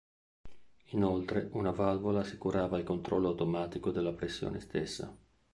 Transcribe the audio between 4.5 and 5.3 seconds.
stessa.